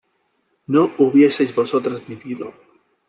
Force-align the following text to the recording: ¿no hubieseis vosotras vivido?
¿no 0.65 0.89
hubieseis 0.97 1.53
vosotras 1.53 2.03
vivido? 2.07 2.51